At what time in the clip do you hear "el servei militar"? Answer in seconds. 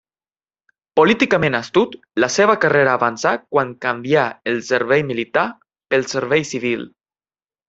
4.53-5.45